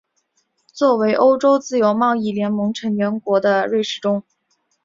[0.73, 4.23] 作为欧洲自由贸易联盟成员国的瑞士中。